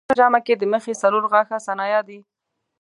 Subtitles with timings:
[0.03, 2.19] په هره ژامه کې د مخې څلور غاښه ثنایا دي.